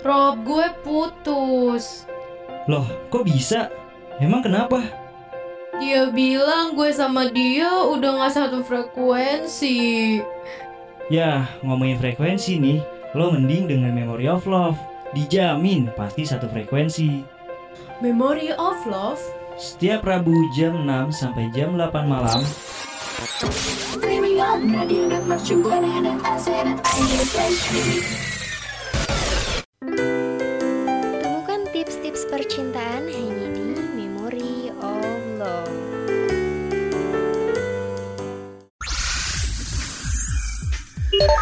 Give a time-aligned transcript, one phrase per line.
[0.00, 2.08] Rob, gue putus.
[2.64, 3.68] Loh, kok bisa?
[4.16, 4.80] Emang kenapa?
[5.76, 10.20] Dia bilang gue sama dia udah gak satu frekuensi.
[11.12, 12.80] Ya, ngomongin frekuensi nih,
[13.12, 14.80] lo mending dengan Memory of Love.
[15.12, 17.20] Dijamin pasti satu frekuensi.
[18.00, 19.20] Memory of Love?
[19.60, 22.40] Setiap Rabu jam 6 sampai jam 8 malam,
[26.80, 27.52] Temukan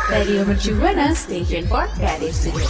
[0.09, 2.65] Radio Mercu Buana Station for Creative Studio.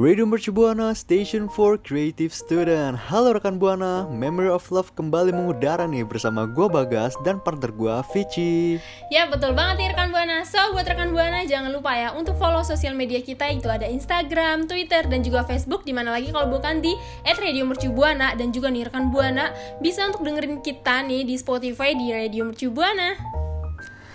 [0.00, 5.84] Radio Mercu Buana Station for Creative Student Halo rekan Buana, Memory of Love kembali mengudara
[5.84, 8.80] nih bersama gua Bagas dan partner gua Vici.
[9.12, 10.48] Ya betul banget nih rekan Buana.
[10.48, 14.64] So buat rekan Buana jangan lupa ya Untuk follow sosial media kita Itu ada Instagram,
[14.64, 16.96] Twitter, dan juga Facebook Di mana lagi kalau bukan di
[17.28, 18.32] @radiomercubuana.
[18.40, 22.72] Dan juga nih rekan Buana Bisa untuk dengerin kita nih di Spotify Di Radio Mercu
[22.72, 23.42] Buana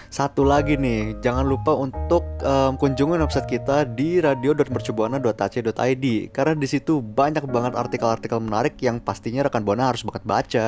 [0.07, 7.03] Satu lagi nih, jangan lupa untuk em, kunjungi website kita di radio.mercubuana.ac.id Karena di situ
[7.03, 10.67] banyak banget artikel-artikel menarik yang pastinya rekan Buana harus banget baca.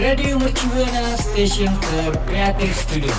[0.00, 3.12] Radio Mercubuana Station for Creative Studio.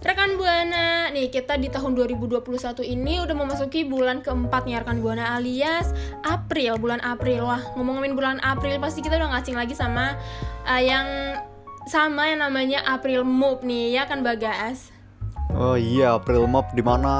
[0.00, 2.40] Rekan Buana, nih kita di tahun 2021
[2.88, 5.92] ini udah memasuki bulan keempat nih rekan Buana alias
[6.24, 7.44] April, bulan April.
[7.44, 10.16] Wah, ngomong-ngomongin bulan April pasti kita udah ngasing lagi sama
[10.64, 11.36] eh, yang
[11.84, 14.88] sama yang namanya April Move nih ya kan Bagas.
[15.52, 17.12] Oh iya, April Mop di mana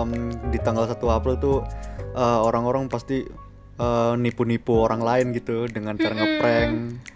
[0.00, 1.60] em, di tanggal 1 April tuh
[2.16, 3.28] eh, orang-orang pasti
[3.76, 7.11] eh, nipu-nipu orang lain gitu dengan cara ngeprank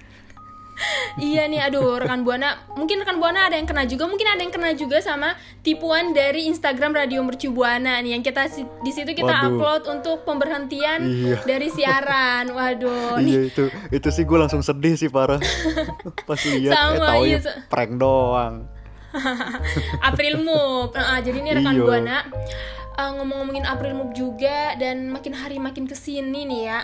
[1.18, 4.50] iya nih, aduh rekan Buana, mungkin rekan Buana ada yang kena juga, mungkin ada yang
[4.50, 8.46] kena juga sama tipuan dari Instagram Radio Mercu Buana nih yang kita
[8.80, 9.48] di situ kita Waduh.
[9.50, 11.36] upload untuk pemberhentian Iya.
[11.42, 12.48] dari siaran.
[12.48, 15.40] Waduh, nih Iya itu itu sih gue langsung sedih sih parah
[16.22, 18.54] pas lihat eh Sama, tahu iya, ya sa- prank doang.
[20.04, 20.92] April Move.
[20.92, 21.82] Nah, jadi ini rekan Iya.
[21.82, 22.16] Buana
[22.94, 26.80] uh, ngomong-ngomongin April Move juga dan makin hari makin ke sini nih ya.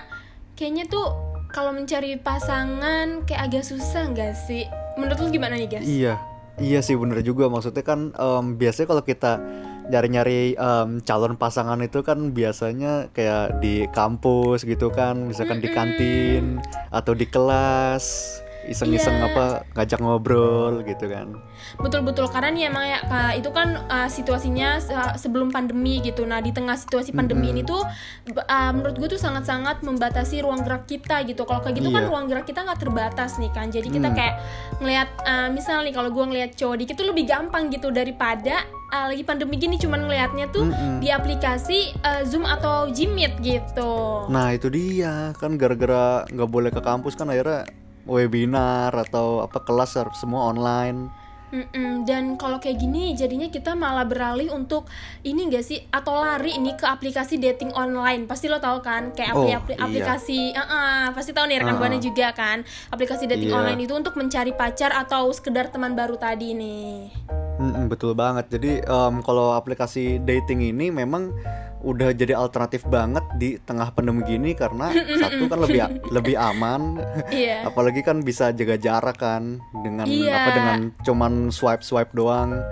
[0.53, 1.07] Kayaknya tuh
[1.53, 4.65] kalau mencari pasangan kayak agak susah nggak sih?
[4.97, 5.87] Menurut lu gimana nih guys?
[5.87, 6.17] Iya.
[6.61, 7.49] Iya sih bener juga.
[7.53, 9.41] Maksudnya kan em, biasanya kalau kita
[9.89, 15.29] nyari-nyari em, calon pasangan itu kan biasanya kayak di kampus gitu kan.
[15.29, 19.27] Misalkan di kantin atau di kelas iseng-iseng Iya.
[19.29, 21.35] apa ngajak ngobrol gitu kan.
[21.79, 26.23] Betul-betul karena nih emang ya Kak, itu kan uh, situasinya se- sebelum pandemi gitu.
[26.23, 30.87] Nah, di tengah situasi pandemi ini tuh uh, menurut gue tuh sangat-sangat membatasi ruang gerak
[30.87, 31.43] kita gitu.
[31.43, 32.11] Kalau kayak gitu kan Iya.
[32.11, 33.69] ruang gerak kita nggak terbatas nih kan.
[33.69, 34.17] Jadi kita Hmm.
[34.17, 34.35] kayak
[34.79, 39.07] ngelihat uh, misal nih kalau gue ngelihat cowok dikit tuh lebih gampang gitu daripada uh,
[39.09, 41.01] lagi pandemi gini cuman ngelihatnya tuh Mm-mm.
[41.01, 44.27] di aplikasi uh, Zoom atau Jimit gitu.
[44.29, 47.65] Nah itu dia kan gara-gara nggak boleh ke kampus kan akhirnya
[48.05, 51.11] webinar atau apa kelas semua online.
[51.53, 54.89] Mm-mm, dan kalau kayak gini jadinya kita malah beralih untuk
[55.21, 59.37] ini enggak sih atau lari ini ke aplikasi dating online pasti lo tahu kan kayak
[59.37, 59.85] Oh, apli- apli- iya.
[59.85, 61.83] aplikasi uh-uh, pasti tahu nih rekan Uh-uh.
[61.85, 63.59] buana juga kan aplikasi dating Iya.
[63.59, 67.13] online itu untuk mencari pacar atau sekedar teman baru tadi nih
[67.53, 68.49] Mm-mm, betul banget.
[68.49, 71.37] Jadi em, kalau aplikasi dating ini memang
[71.83, 74.89] udah jadi alternatif banget di tengah pandemi gini karena
[75.21, 77.03] satu kan lebih lebih aman,
[77.35, 77.63] iya.
[77.63, 80.33] Apalagi kan bisa jaga jarak kan dengan Iya.
[80.33, 82.63] apa dengan cuman swipe swipe doang.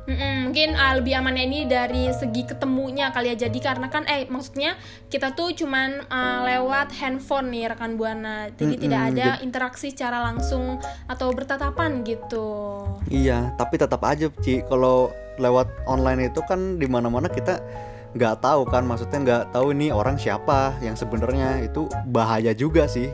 [0.00, 3.46] Mm-mm, mungkin uh, lebih amannya ini dari segi ketemunya kali ya.
[3.46, 4.74] Jadi karena kan eh maksudnya
[5.06, 8.50] kita tuh cuman uh, lewat handphone nih rekan buana.
[8.50, 12.82] Jadi Mm-mm, tidak ada jad- interaksi secara langsung atau bertatapan gitu.
[13.06, 17.62] Iya, tapi tetap aja Ci kalau lewat online itu kan di mana-mana kita
[18.10, 23.06] nggak tahu kan maksudnya nggak tahu ini orang siapa yang sebenarnya itu bahaya juga sih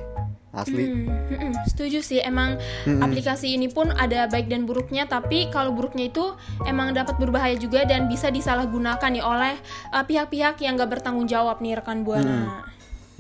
[0.56, 0.88] asli.
[0.88, 2.56] Hmm, hmm, hmm, setuju sih emang
[2.88, 3.04] Mm-mm.
[3.04, 6.32] aplikasi ini pun ada baik dan buruknya tapi kalau buruknya itu
[6.64, 9.54] emang dapat berbahaya juga dan bisa disalahgunakan nih oleh
[9.92, 12.64] uh, pihak-pihak yang gak bertanggung jawab nih rekan buana.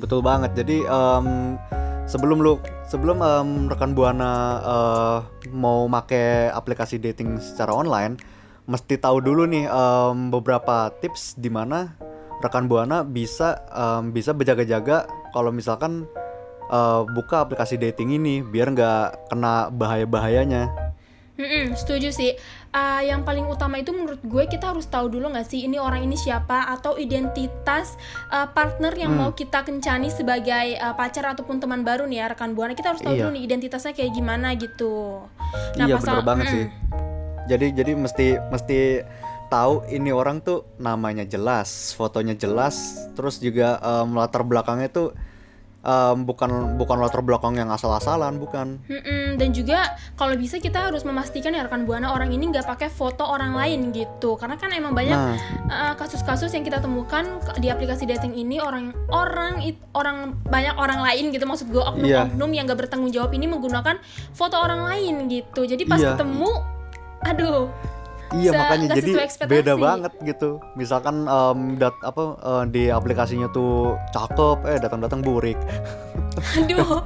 [0.00, 0.52] Betul banget.
[0.56, 1.56] Jadi em,
[2.08, 5.18] sebelum lu sebelum em, rekan buana eh,
[5.56, 8.20] mau make aplikasi dating secara online,
[8.66, 11.94] mesti tahu dulu nih em, beberapa tips di mana
[12.38, 16.04] rekan buana bisa em, bisa berjaga-jaga kalau misalkan
[16.66, 20.66] eh, buka aplikasi dating ini biar nggak kena bahaya-bahayanya.
[21.36, 22.32] Mm-mm, setuju sih.
[22.72, 26.00] Uh, yang paling utama itu menurut gue kita harus tahu dulu nggak sih ini orang
[26.02, 27.92] ini siapa atau identitas
[28.28, 29.20] uh, partner yang Hmm.
[29.22, 33.00] mau kita kencani sebagai uh, pacar ataupun teman baru nih ya rekan buana kita harus
[33.00, 33.20] tahu Iya.
[33.22, 35.24] dulu nih identitasnya kayak gimana gitu.
[35.74, 36.64] iya pasal- bener banget mm, sih.
[37.46, 38.78] Jadi jadi mesti mesti
[39.46, 42.74] tahu ini orang tuh namanya jelas, fotonya jelas,
[43.14, 45.14] terus juga em, latar belakangnya tuh
[45.86, 48.82] em, bukan bukan latar belakang yang asal-asalan, bukan.
[48.90, 52.90] Mm-mm, dan juga kalau bisa kita harus memastikan ya rekan buana orang ini nggak pakai
[52.90, 54.34] foto orang lain gitu.
[54.34, 55.38] Karena kan emang banyak Nah,
[55.70, 61.06] uh, kasus-kasus yang kita temukan di aplikasi dating ini orang orang it- orang banyak orang
[61.06, 61.46] lain gitu.
[61.46, 64.02] Maksud gue oknum-oknum yang gak bertanggung jawab ini menggunakan
[64.34, 65.62] foto orang lain gitu.
[65.62, 66.18] Jadi pas Iya.
[66.18, 66.50] ketemu
[67.24, 67.70] aduh
[68.34, 69.12] iya Bisa makanya jadi
[69.46, 70.58] beda banget gitu.
[70.74, 75.54] Misalkan em, dat apa eh, di aplikasinya tuh cakep, eh datang-datang burik.
[76.36, 77.00] aduh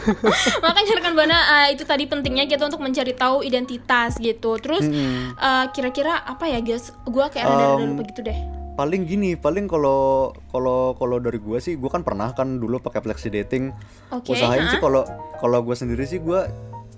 [0.64, 5.32] makanya rekan buana uh, itu tadi pentingnya kita untuk mencari tahu identitas gitu terus Mm-mm.
[5.40, 8.36] uh, kira-kira apa ya guys gue kayak rada-rada Um, lupa gitu deh
[8.76, 13.00] paling gini paling kalau kalau kalau dari gua sih gua kan pernah kan dulu pakai
[13.00, 13.72] aplikasi dating
[14.12, 14.72] oke usahain ha?
[14.76, 15.00] sih kalau
[15.40, 16.44] kalau gue sendiri sih gue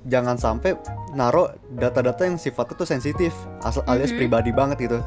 [0.08, 0.74] jangan sampai
[1.10, 4.18] naro data-data yang sifatnya tuh sensitif asal alias Mhm.
[4.18, 4.98] pribadi banget gitu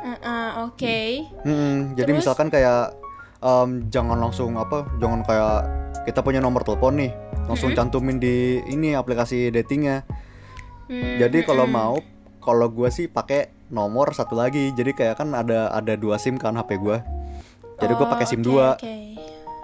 [0.00, 0.98] Uh-uh, oke
[1.42, 2.18] Mm, jadi Terus?
[2.18, 2.96] misalkan kayak
[3.38, 5.58] em, jangan langsung apa jangan kayak
[6.02, 7.12] kita punya nomor telepon nih
[7.44, 7.76] langsung Mhm.
[7.76, 8.36] cantumin di
[8.66, 10.04] ini aplikasi datingnya
[10.86, 11.76] Hmm, jadi kalau mm-mm.
[11.76, 11.94] mau
[12.40, 16.52] kalau gue sih pakai nomor satu lagi jadi kayak kan ada ada dua sim kan
[16.52, 16.98] HP gue
[17.76, 19.09] jadi gue Oh, pakai sim oke, dua oke.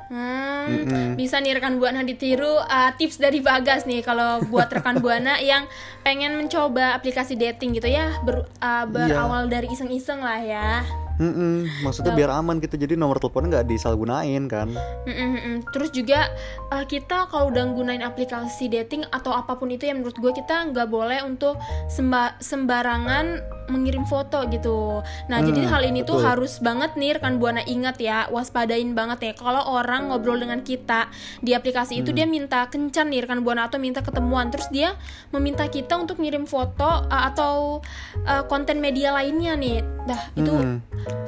[0.07, 1.09] Hmm, Mm-mm.
[1.15, 5.67] bisa nih rekan buana ditiru uh, tips dari Bagas nih kalau buat rekan buana yang
[6.01, 10.71] pengen mencoba aplikasi dating gitu ya ber- uh, berawal dari iseng-iseng lah ya.
[11.17, 14.69] Mm-mm, maksudnya Gak- biar aman gitu jadi nomor teleponnya nggak disalahgunain kan
[15.09, 15.57] Mm-mm, mm-mm.
[15.73, 16.29] Terus juga
[16.69, 20.69] uh, kita kalau udah gunain aplikasi dating atau apa pun itu yang menurut gue kita
[20.71, 21.57] nggak boleh untuk
[21.89, 25.01] semba- sembarangan mengirim foto gitu.
[25.27, 26.27] Nah Hmm, jadi hal ini tuh betul.
[26.27, 31.11] harus banget nih rekan buana ingat ya waspadain banget ya kalau orang ngobrol dengan kita
[31.39, 32.19] di aplikasi itu Hmm.
[32.19, 34.95] dia minta kencan nih rekan buana atau minta ketemuan terus dia
[35.31, 37.83] meminta kita untuk ngirim foto uh, atau
[38.23, 39.83] uh, konten media lainnya nih.
[40.07, 40.79] Dah itu Mm-mm.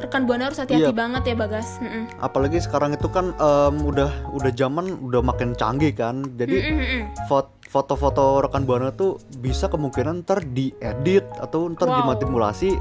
[0.00, 0.94] rekan buana harus hati-hati Iya.
[0.94, 1.78] banget ya Bagas.
[1.78, 2.06] Mm-mm.
[2.18, 7.02] apalagi sekarang itu kan em, udah udah zaman udah makin canggih kan jadi Mm-mm, mm-mm.
[7.26, 11.96] fot- foto-foto rekan buana tuh bisa kemungkinan ntar diedit atau ntar Wow.
[12.02, 12.72] dimanipulasi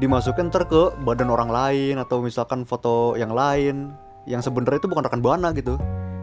[0.00, 3.92] dimasukin ntar ke badan orang lain atau misalkan foto yang lain
[4.24, 5.76] yang sebenarnya itu bukan rekan buana gitu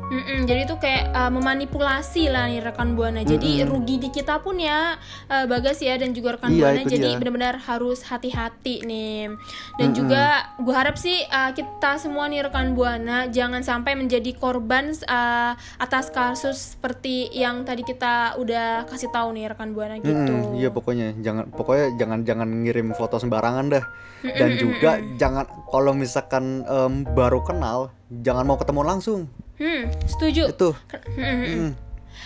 [0.10, 3.22] Mm-mm, jadi itu kayak uh, memanipulasi lah nih rekan buana.
[3.22, 3.70] Jadi Mm-mm.
[3.70, 4.98] rugi di kita pun ya
[5.30, 6.82] uh, Bagas ya dan juga rekan Iya, buana.
[6.82, 9.38] Jadi benar-benar harus hati-hati nih.
[9.78, 9.98] Dan Mm-mm.
[9.98, 15.54] juga gue harap sih uh, kita semua nih rekan buana jangan sampai menjadi korban uh,
[15.78, 20.10] atas kasus seperti yang tadi kita udah kasih tahu nih rekan buana gitu.
[20.10, 23.86] Mm-mm, iya pokoknya jangan pokoknya jangan jangan ngirim foto sembarangan dah
[24.26, 24.92] Mm-mm, dan juga
[25.22, 29.30] jangan kalau misalkan em, baru kenal jangan mau ketemu langsung
[29.60, 30.44] Hmm, setuju.
[30.50, 30.70] itu
[31.12, 31.56] Mm, mm, mm.
[31.60, 31.72] mm,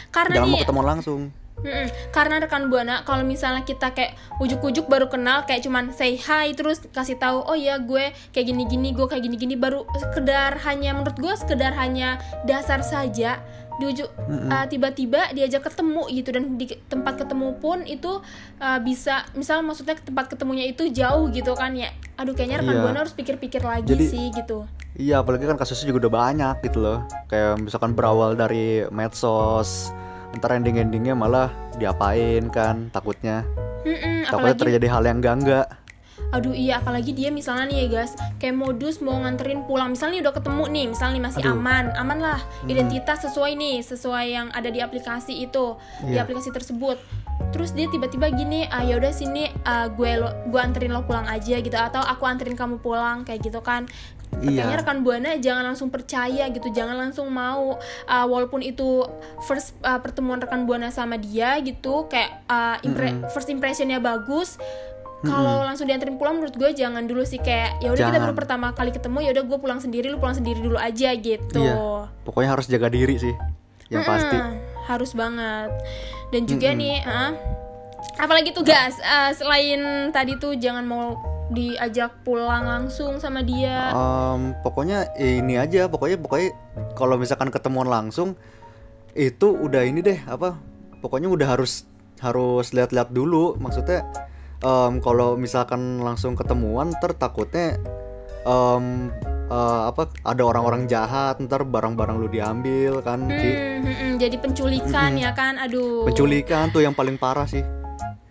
[0.09, 1.21] Karena jangan nih mau ketemu langsung
[1.56, 1.85] Mm-mm.
[2.09, 6.81] Karena rekan buana kalau misalnya kita kayak ujuk-ujuk baru kenal kayak cuman say hi terus
[6.88, 11.30] kasih tahu oh ya gue kayak gini-gini gue kayak gini-gini baru sekedar hanya menurut gue
[11.31, 13.38] sekedar hanya dasar saja
[13.75, 14.50] diujuk Mm-mm.
[14.50, 18.12] uh, tiba-tiba diajak ketemu gitu dan di tempat ketemu pun itu
[18.57, 22.81] uh, bisa misal maksudnya tempat ketemunya itu jauh gitu kan ya aduh kayaknya rekan Iya.
[22.83, 26.78] buana harus pikir-pikir lagi Jadi- sih gitu Iya, apalagi kan kasusnya juga udah banyak gitu
[26.86, 27.00] loh.
[27.25, 29.90] Kayak misalkan berawal dari medsos,
[30.38, 31.50] ntar ending-endingnya malah
[31.81, 33.42] diapain kan, takutnya.
[33.83, 35.68] Mm-mm, Takutnya apalagi terjadi hal yang enggak-enggak.
[36.29, 40.33] Aduh iya apalagi dia misalnya nih ya guys Kayak modus mau nganterin pulang Misalnya udah
[40.33, 41.53] ketemu nih Misalnya nih masih Aduh.
[41.55, 42.69] aman Aman lah Hmm.
[42.69, 46.23] Identitas sesuai nih Sesuai yang ada di aplikasi itu Di Iya.
[46.23, 46.97] aplikasi tersebut
[47.49, 51.55] Terus dia tiba-tiba gini ah yaudah sini ah, gue lo, gue anterin lo pulang aja
[51.55, 53.85] gitu Atau aku anterin kamu pulang Kayak gitu kan
[54.33, 54.79] Kayaknya Iya.
[54.81, 59.05] rekan buana jangan langsung percaya gitu, jangan langsung mau uh, walaupun itu
[59.39, 63.29] first uh, pertemuan rekan buana sama dia gitu, kayak uh, impre- Mm-mm.
[63.29, 64.57] first impressionnya bagus.
[65.23, 68.75] Kalau langsung dianterin pulang menurut gue jangan dulu sih kayak ya udah kita baru pertama
[68.75, 71.63] kali ketemu ya udah gue pulang sendiri lu pulang sendiri dulu aja gitu.
[71.63, 72.11] Iya.
[72.27, 73.31] Pokoknya harus jaga diri sih.
[73.87, 74.37] Yang pasti.
[74.37, 74.56] Mm-mm,
[74.89, 75.69] harus banget.
[76.33, 76.81] Dan juga Mm-mm.
[76.81, 77.31] nih, ah,
[78.19, 81.15] apalagi tuh guys, ah, selain tadi tuh jangan mau
[81.53, 83.94] diajak pulang langsung sama dia.
[83.94, 86.49] Em, pokoknya ini aja, pokoknya pokoknya
[86.97, 88.33] kalau misalkan ketemuan langsung
[89.13, 90.57] itu udah ini deh apa?
[90.99, 91.85] Pokoknya udah harus
[92.23, 93.53] harus lihat-lihat dulu.
[93.61, 94.01] Maksudnya
[94.63, 97.77] em, kalau misalkan langsung ketemuan, ntar takutnya
[98.47, 99.11] em,
[99.51, 100.09] eh, apa?
[100.23, 103.27] Ada orang-orang jahat, ntar barang-barang lu diambil kan?
[103.27, 103.51] Ki.
[103.53, 105.25] Hmm, hmm, hmm, jadi penculikan Mm-mm.
[105.27, 106.07] ya kan, aduh.
[106.07, 107.61] Penculikan tuh yang paling parah sih.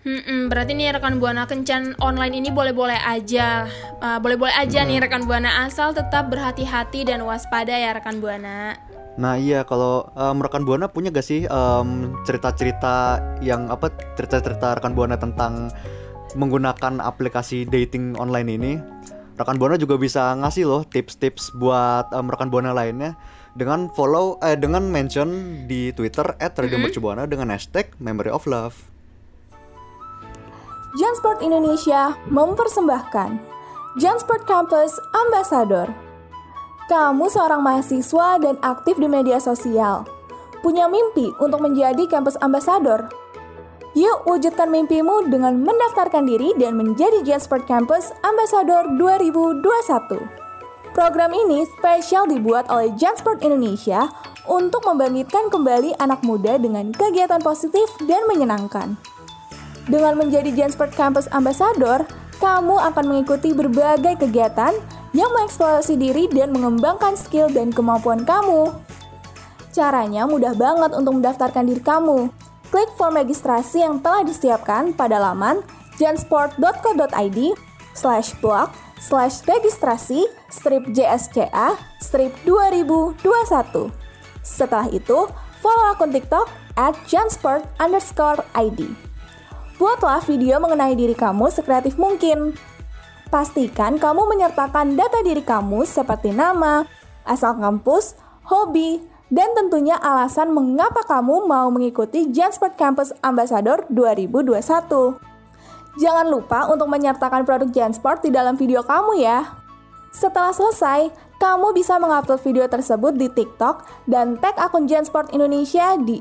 [0.03, 3.71] Hmm, hmm, berarti nih rekan buana kencan online ini boleh-boleh aja,
[4.03, 8.75] Uh, boleh-boleh aja nih rekan buana asal tetap berhati-hati dan waspada ya rekan buana.
[9.15, 14.91] Nah iya kalau em, rekan buana punya gak sih em, cerita-cerita yang apa cerita-cerita rekan
[14.99, 15.71] buana tentang
[16.35, 18.73] menggunakan aplikasi dating online ini?
[19.37, 23.17] Rekan buana juga bisa ngasih loh tips-tips buat em, rekan buana lainnya
[23.57, 28.77] dengan follow eh dengan mention di Twitter @radiomercubuana dengan hashtag Memory of Love.
[30.93, 33.41] Jansport Indonesia mempersembahkan
[33.97, 35.89] Jansport Campus Ambassador.
[36.93, 40.05] Kamu seorang mahasiswa dan aktif di media sosial.
[40.61, 43.22] Punya mimpi untuk menjadi kampus ambassador?
[43.93, 49.61] Yuk wujudkan mimpimu dengan mendaftarkan diri dan menjadi Jansport Campus Ambassador 2021.
[50.97, 54.09] Program ini spesial dibuat oleh Jansport Indonesia
[54.49, 58.97] untuk membangkitkan kembali anak muda dengan kegiatan positif dan menyenangkan.
[59.85, 62.09] Dengan menjadi Jansport Campus Ambassador,
[62.41, 64.73] kamu akan mengikuti berbagai kegiatan
[65.13, 68.73] yang mengeksplorasi diri dan mengembangkan skill dan kemampuan kamu.
[69.69, 72.42] Caranya mudah banget untuk mendaftarkan diri kamu.
[72.73, 75.61] Klik form registrasi yang telah disiapkan pada laman
[76.01, 77.39] jansport.co.id
[77.93, 83.21] slash blog slash registrasi strip JSCA strip 2021.
[84.41, 85.29] Setelah itu,
[85.61, 86.49] follow akun TikTok
[86.81, 88.89] at jansport underscore ID.
[89.77, 92.57] Buatlah video mengenai diri kamu sekreatif mungkin.
[93.29, 96.89] Pastikan kamu menyertakan data diri kamu seperti nama,
[97.29, 98.17] asal kampus,
[98.49, 104.61] hobi, dan tentunya alasan mengapa kamu mau mengikuti Jansport Campus Ambassador 2021.
[105.97, 109.57] Jangan lupa untuk menyertakan produk Jansport di dalam video kamu ya.
[110.13, 111.09] Setelah selesai,
[111.41, 116.21] kamu bisa mengupload video tersebut di TikTok dan tag akun Jansport Indonesia di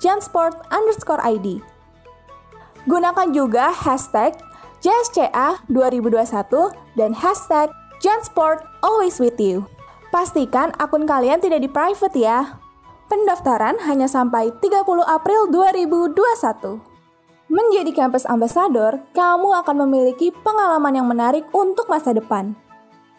[0.00, 1.46] @jansport_id.
[2.88, 4.32] Gunakan juga hashtag
[4.80, 7.68] JSCA 2021 dan hashtag
[8.00, 9.75] Jansport Always With You.
[10.16, 12.56] Pastikan akun kalian tidak di private ya.
[13.04, 16.80] Pendaftaran hanya sampai 30 April 2021.
[17.52, 22.56] Menjadi campus ambassador, kamu akan memiliki pengalaman yang menarik untuk masa depan.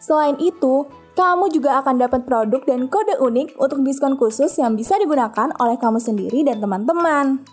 [0.02, 4.98] Selain itu, kamu juga akan dapat produk dan kode unik untuk diskon khusus yang bisa
[4.98, 7.46] digunakan oleh kamu sendiri dan teman-teman.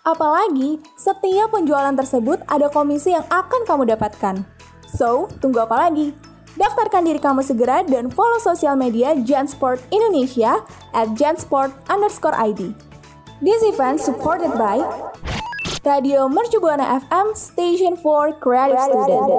[0.00, 4.40] Apalagi, setiap penjualan tersebut ada komisi yang akan kamu dapatkan.
[4.88, 6.31] So, tunggu apa lagi?
[6.52, 10.60] Daftarkan diri kamu segera dan follow sosial media Jansport Indonesia
[10.92, 12.76] at jansport underscore ID.
[13.40, 14.84] This event supported by
[15.80, 19.32] Radio Mercu Buana FM Station for Creative Student.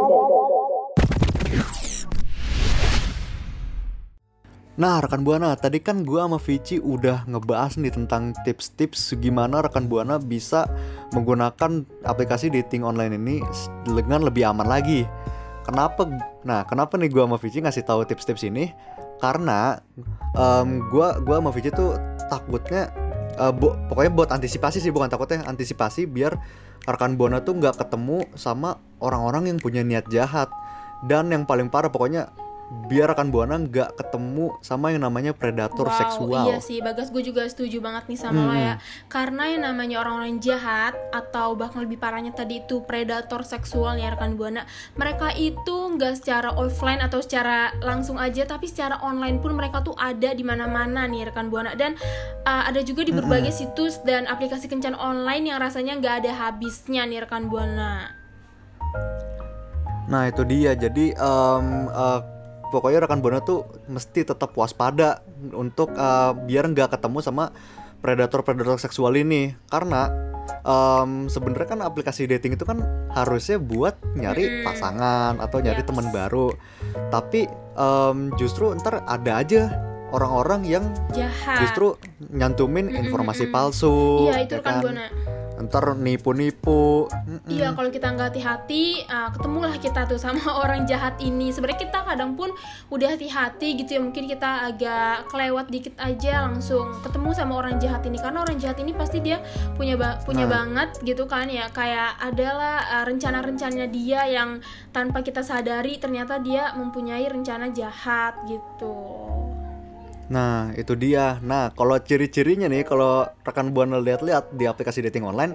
[4.74, 9.86] Nah, rekan Buana, tadi kan gua sama Vici udah ngebahas nih tentang tips-tips gimana rekan
[9.86, 10.66] Buana bisa
[11.14, 13.38] menggunakan aplikasi dating online ini
[13.86, 15.06] dengan lebih aman lagi.
[15.64, 16.04] Kenapa?
[16.44, 18.76] Nah, kenapa nih gua sama Vici ngasih tahu tips-tips ini?
[19.24, 19.80] Karena
[20.36, 21.96] em, gua gua sama Vici tuh
[22.28, 22.92] takutnya
[23.40, 26.36] eh, bo- pokoknya buat antisipasi sih bukan takutnya antisipasi biar
[26.84, 30.52] rekan Buana tuh nggak ketemu sama orang-orang yang punya niat jahat
[31.08, 32.28] dan yang paling parah pokoknya
[32.84, 36.46] biar rekan buana nggak ketemu sama yang namanya predator Wow, seksual.
[36.52, 38.76] Iya sih, Bagas gue juga setuju banget nih sama lo ya.
[39.08, 44.36] Karena yang namanya orang-orang jahat atau bahkan lebih parahnya tadi itu predator seksual nih rekan
[44.36, 44.68] buana,
[45.00, 49.96] mereka itu nggak secara offline atau secara langsung aja, tapi secara online pun mereka tuh
[49.96, 51.96] ada di mana-mana nih rekan buana dan
[52.46, 57.08] uh, ada juga di berbagai situs dan aplikasi kencan online yang rasanya nggak ada habisnya
[57.08, 58.24] nih rekan buana.
[60.04, 60.76] Nah itu dia.
[60.76, 62.20] Jadi em, eh,
[62.74, 65.22] pokoknya rekan buana tuh mesti tetap waspada
[65.54, 67.54] untuk eh, biar nggak ketemu sama
[68.04, 69.54] predator-predator seksual ini.
[69.72, 70.12] Karena
[70.68, 72.84] em, sebenarnya kan aplikasi dating itu kan
[73.16, 74.66] harusnya buat nyari Mm-mm.
[74.68, 75.90] pasangan atau nyari Yaps.
[75.94, 76.52] teman baru.
[77.14, 77.48] Tapi
[77.80, 79.72] em, justru ntar ada aja
[80.14, 81.64] orang-orang yang Jahat.
[81.66, 81.98] justru
[82.30, 84.28] nyantumin informasi palsu.
[84.30, 84.96] Iya itu ya rekan kan?
[85.64, 87.08] Ntar nipu-nipu.
[87.48, 91.56] Iya, kalau kita nggak hati-hati, uh, ketemulah kita tuh sama orang jahat ini.
[91.56, 92.52] Sebenarnya kita kadang pun
[92.92, 98.04] udah hati-hati gitu ya, mungkin kita agak kelewat dikit aja langsung ketemu sama orang jahat
[98.04, 98.20] ini.
[98.20, 99.40] Karena orang jahat ini pasti dia
[99.80, 100.52] punya ba- punya Nah.
[100.60, 104.60] banget gitu kan ya, kayak adalah uh, rencana-rencananya dia yang
[104.92, 108.96] tanpa kita sadari ternyata dia mempunyai rencana jahat gitu.
[110.34, 111.38] Nah, itu dia.
[111.46, 115.54] Nah, kalau ciri-cirinya nih, kalau rekan buana lihat-lihat di aplikasi dating online,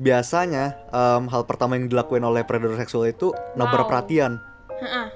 [0.00, 3.88] biasanya em, hal pertama yang dilakuin oleh predator seksual itu nebar Wow.
[3.92, 4.40] perhatian.
[4.80, 5.06] Heeh.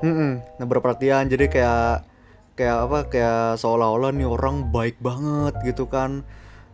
[0.00, 0.32] Mm-mm,
[0.62, 1.26] nebar perhatian.
[1.26, 2.06] Jadi kayak
[2.54, 2.98] kayak apa?
[3.10, 6.22] Kayak seolah-olah nih orang baik banget gitu kan.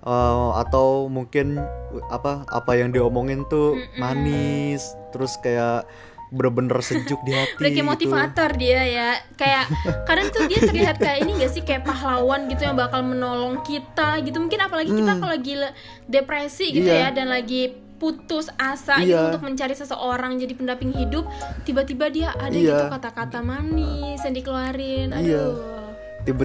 [0.06, 1.58] Eh, atau mungkin
[2.12, 4.94] apa apa yang diomongin tuh manis.
[5.10, 5.88] Terus kayak
[6.28, 7.86] bener-bener sejuk di hati Udah kayak gitu.
[7.86, 9.64] motivator dia ya Kayak
[10.02, 14.18] kadang tuh dia terlihat kayak ini gak sih Kayak pahlawan gitu yang bakal menolong kita
[14.20, 15.20] gitu Mungkin apalagi kita Hmm.
[15.20, 15.54] kalau lagi
[16.04, 17.08] depresi gitu Iya.
[17.08, 19.30] ya Dan lagi putus asa gitu Iya.
[19.30, 21.24] untuk mencari seseorang jadi pendamping hidup
[21.62, 22.74] Tiba-tiba dia ada Iya.
[22.74, 25.46] gitu kata-kata manis yang dikeluarin Iya.
[25.46, 25.54] Aduh
[26.22, 26.42] tiba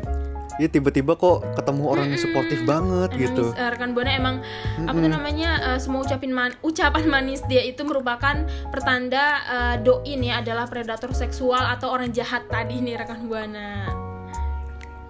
[0.57, 4.35] ya tiba-tiba kok ketemu orang yang suportif banget Emang gitu eh, rekan buana emang
[4.83, 8.35] apa tuh namanya eh, semua ucapin man- ucapan manis dia itu merupakan
[8.67, 13.87] pertanda eh, doi nih adalah predator seksual atau orang jahat tadi nih rekan buana.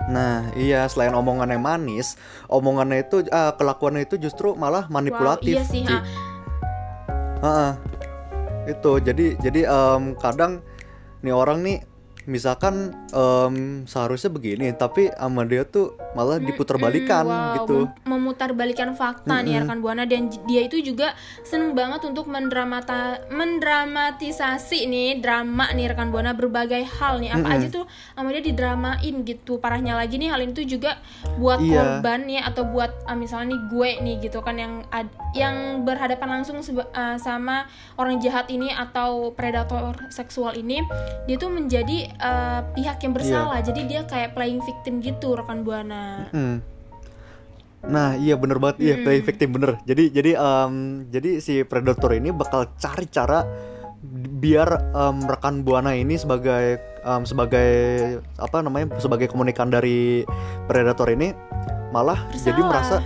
[0.01, 5.63] nah iya selain omongannya manis omongannya itu ah, kelakuannya itu justru malah manipulatif Wow, iya
[5.63, 6.01] sih, ha.
[7.39, 7.69] Ha-ha.
[8.65, 10.61] itu jadi jadi em, kadang
[11.21, 11.85] nih orang nih
[12.23, 12.75] misalkan
[13.09, 18.93] em, seharusnya begini tapi sama dia tuh malah diputar balikan Mm-mm, wow, gitu mem- memutarbalikan
[18.93, 25.71] fakta nih rekan buana dan dia itu juga seneng banget untuk mendramata mendramatisasi nih drama
[25.71, 27.55] nih rekan buana berbagai hal nih apa Mm-mm.
[27.57, 31.01] aja tuh sama dia didramain gitu parahnya lagi nih hal itu juga
[31.35, 32.01] buat Iya.
[32.01, 36.39] korban nih atau buat uh, misalnya nih gue nih gitu kan yang ad- yang berhadapan
[36.39, 40.81] langsung uh, sama orang jahat ini atau predator seksual ini
[41.25, 46.27] dia tuh menjadi uh, pihak yang bersalah jadi dia kayak playing victim gitu rekan buana
[46.29, 46.59] Hmm.
[47.81, 50.73] Nah iya bener banget iya play victim bener jadi jadi em,
[51.07, 53.41] jadi si predator ini bakal cari cara
[54.37, 57.69] biar em, rekan buana ini sebagai em, sebagai
[58.35, 60.21] apa namanya sebagai komunikan dari
[60.65, 61.33] predator ini
[61.89, 62.69] malah jadi Bersalah.
[62.69, 62.97] merasa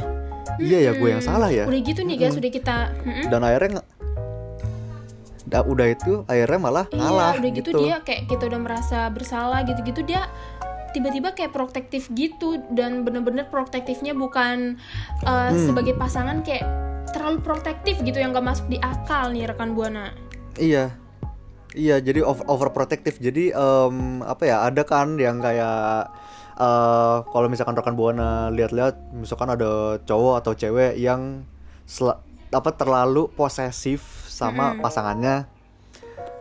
[0.57, 1.31] iya ya gue yang Hmm.
[1.31, 3.25] salah ya Udah gitu nih guys, udah kita mm-mm.
[3.27, 3.79] dan akhirnya
[5.55, 9.63] da- udah itu akhirnya malah Iya, ngalah udah gitu, dia kayak kita udah merasa bersalah
[9.63, 10.27] gitu-gitu dia
[10.91, 14.79] tiba-tiba kayak protektif gitu dan bener-bener protektifnya bukan
[15.24, 15.59] uh, Hmm.
[15.59, 16.63] sebagai pasangan kayak
[17.12, 20.12] terlalu protektif gitu yang gak masuk di akal nih rekan buana.
[20.59, 20.95] Iya.
[21.75, 23.19] Iya, jadi over overprotective.
[23.19, 24.63] Jadi em, apa ya?
[24.63, 26.07] Ada kan yang kayak
[26.55, 31.43] eh kalau misalkan rekan buana lihat-lihat, misalkan ada cowok atau cewek yang
[32.47, 35.48] apa terlalu posesif sama pasangannya.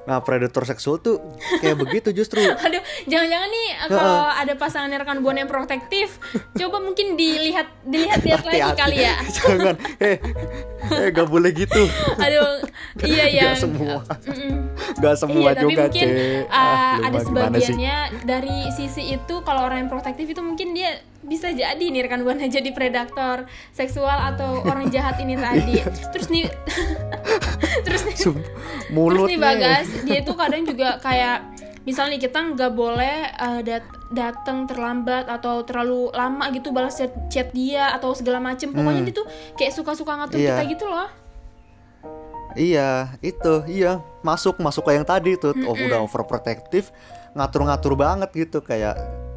[0.05, 1.17] Nah, predator seksual tuh
[1.65, 2.45] kayak begitu justru.
[2.67, 6.21] Aduh, jangan-jangan nih uh, kalau ada pasangan rekan buana yang protektif,
[6.53, 8.81] coba mungkin dilihat dilihat-lihat lagi Hati-hati.
[8.85, 9.15] kali ya.
[9.41, 9.75] Jangan.
[10.05, 10.17] Eh,
[10.93, 11.89] eh gak boleh gitu.
[12.21, 12.69] Aduh,
[13.01, 13.57] iya ya.
[13.57, 14.05] Gak semua.
[15.01, 17.97] Gak semua iya, juga, mungkin uh, Ah, lu ada sebagiannya
[18.29, 22.45] dari sisi itu kalau orang yang protektif itu mungkin dia bisa jadi nih rekan buana
[22.47, 25.81] jadi predator seksual atau orang jahat ini tadi.
[26.11, 26.45] Terus nih
[27.87, 29.29] terus nih Sum- terus Mulutnya.
[29.29, 31.37] nih Bagas, dia itu kadang juga kayak
[31.83, 37.51] misalnya kita nggak boleh uh, dat datang terlambat atau terlalu lama gitu balas chat, chat
[37.51, 40.45] dia atau segala macem pokoknya dia tuh kayak suka-suka ngatur Hmm.
[40.45, 40.55] Iya.
[40.55, 41.09] kita gitu loh
[42.55, 46.87] Iya, itu, iya masuk masuk ke yang tadi tuh, oh, udah overprotective,
[47.35, 48.95] ngatur-ngatur banget gitu kayak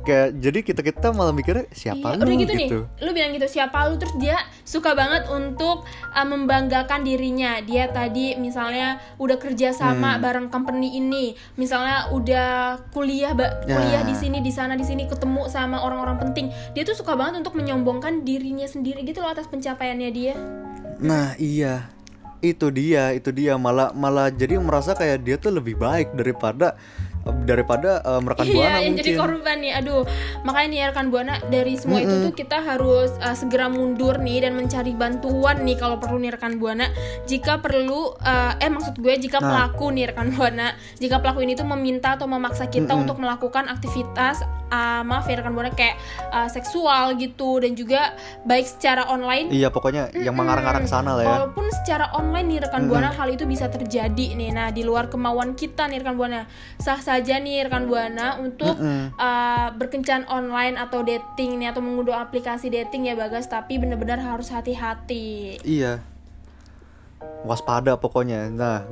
[0.07, 2.69] kayak jadi kita kita malah mikirnya siapa Iya, lu udah gitu, nih,
[3.03, 7.59] lu bilang gitu siapa lu terus dia suka banget untuk uh, membanggakan dirinya.
[7.59, 10.23] Dia tadi misalnya udah kerja sama Hmm.
[10.23, 12.49] bareng company ini, misalnya udah
[12.89, 13.75] kuliah ba- Ya.
[13.75, 16.47] kuliah di sini di sana di sini ketemu sama orang-orang penting.
[16.71, 20.33] Dia tuh suka banget untuk menyombongkan dirinya sendiri gitu loh atas pencapaiannya dia.
[20.97, 21.91] Nah iya,
[22.39, 26.77] itu dia, itu dia malah malah jadi merasa kayak dia tuh lebih baik daripada
[27.43, 28.97] daripada eh, rekan buana Iya, mungkin.
[28.97, 29.73] jadi korban nih.
[29.75, 30.01] Aduh,
[30.41, 34.53] makanya nih rekan buana dari semua itu tuh kita harus uh, segera mundur nih dan
[34.53, 36.87] mencari bantuan nih kalau perlu nih rekan buana.
[37.23, 39.69] Jika perlu, uh, eh maksud gue jika Nah.
[39.69, 44.41] pelaku nih rekan buana, jika pelaku ini tuh meminta atau memaksa kita untuk melakukan aktivitas
[44.67, 45.95] uh, maaf ya rekan buana kayak
[46.29, 48.11] uh, seksual gitu dan juga
[48.43, 51.29] baik secara online Iya pokoknya yang mengarah-arah ke sana lah ya.
[51.29, 54.49] Walaupun secara online nih rekan buana hal itu bisa terjadi nih.
[54.51, 56.45] Nah di luar kemauan kita nih rekan buana
[56.77, 62.69] sah saja nih rekan buana untuk uh, berkencan online atau dating nih atau mengunduh aplikasi
[62.69, 63.49] dating ya bagas.
[63.49, 65.57] Tapi benar-benar harus hati-hati.
[65.65, 66.05] Iya.
[67.41, 68.53] Waspada pokoknya.
[68.53, 68.85] Nah,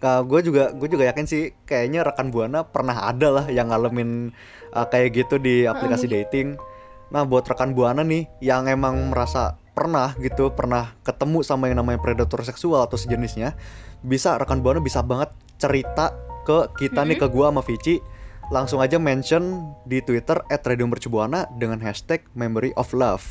[0.00, 4.36] gue juga gue juga yakin sih kayaknya rekan buana pernah ada lah yang ngalamin
[4.76, 6.60] uh, kayak gitu di aplikasi dating.
[7.08, 12.04] Nah, buat rekan buana nih yang emang merasa pernah gitu, pernah ketemu sama yang namanya
[12.04, 13.56] predator seksual atau sejenisnya,
[14.04, 16.12] bisa rekan buana bisa banget cerita
[16.50, 18.02] ke kita nih ke gua sama Vici.
[18.50, 23.22] Langsung aja mention di Twitter @radiomercubuana dengan hashtag Memory of Love.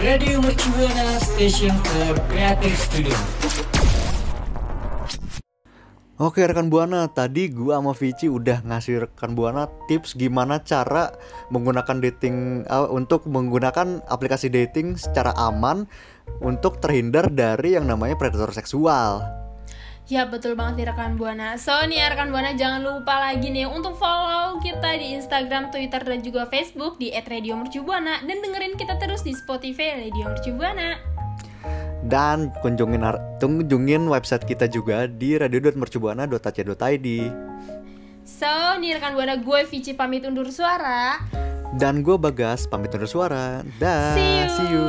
[0.00, 3.37] Radio Mercubuana Station for Creative Studio.
[6.18, 11.14] Oke rekan Buana, tadi gua sama Vici udah ngasih rekan Buana tips gimana cara
[11.54, 15.86] menggunakan dating uh, untuk menggunakan aplikasi dating secara aman
[16.42, 19.22] untuk terhindar dari yang namanya predator seksual.
[20.10, 21.54] Ya betul banget nih rekan Buana.
[21.54, 26.00] So nih ya, rekan Buana jangan lupa lagi nih Untuk follow kita di Instagram, Twitter,
[26.00, 31.07] dan juga Facebook Di @radiomercubuana Dan dengerin kita terus di Spotify Radio Mercubuana
[32.06, 33.02] Dan kunjungin
[33.42, 37.08] kunjungin website kita juga di radio.mercubuana.ac.id.
[38.22, 38.46] So
[38.78, 41.16] nih rekan Buana gue Vici pamit undur suara
[41.80, 43.64] Dan gue Bagas pamit undur suara.
[43.80, 44.48] Dah, See you.
[44.52, 44.88] see you.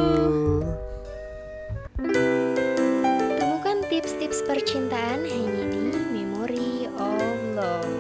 [3.39, 7.91] Temukan tips-tips percintaan hanya di Memory of Love.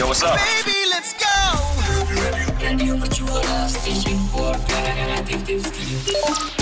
[0.00, 0.36] Yo, what's up?
[2.60, 6.59] Radio Mercubuana Station for Creative Studio.